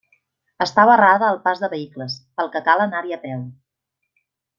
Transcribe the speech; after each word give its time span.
Està 0.65 0.85
barrada 0.89 1.27
al 1.33 1.37
pas 1.43 1.61
de 1.63 1.69
vehicles, 1.73 2.15
pel 2.39 2.49
que 2.57 2.63
cal 2.69 2.83
anar-hi 2.87 3.15
a 3.19 3.21
peu. 3.27 3.45